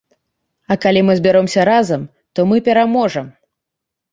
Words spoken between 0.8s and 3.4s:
калі мы збяромся разам, то мы пераможам.